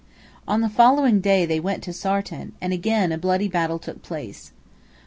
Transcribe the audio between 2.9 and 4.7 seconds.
a bloody battle took place.